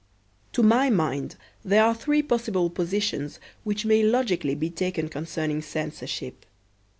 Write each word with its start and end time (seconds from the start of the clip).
To 0.53 0.63
my 0.63 0.89
mind 0.89 1.35
there 1.63 1.83
are 1.85 1.93
three 1.93 2.23
possible 2.23 2.71
positions 2.71 3.39
which 3.63 3.85
may 3.85 4.01
logically 4.01 4.55
be 4.55 4.71
taken 4.71 5.09
concerning 5.09 5.61
censorship. 5.61 6.43